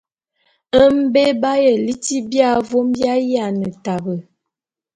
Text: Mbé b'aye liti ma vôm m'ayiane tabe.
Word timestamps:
Mbé 0.97 1.23
b'aye 1.41 1.71
liti 1.85 2.17
ma 2.33 2.49
vôm 2.67 2.87
m'ayiane 2.97 3.67
tabe. 3.83 4.15